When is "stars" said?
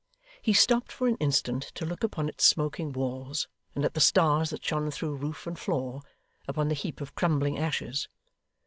4.01-4.49